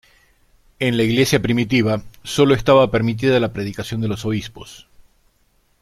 En 0.79 0.97
la 0.97 1.03
iglesia 1.03 1.39
primitiva 1.43 2.01
sólo 2.23 2.55
estaba 2.55 2.89
permitida 2.89 3.39
la 3.39 3.53
predicación 3.53 4.01
de 4.01 4.07
los 4.07 4.25
obispos. 4.25 4.87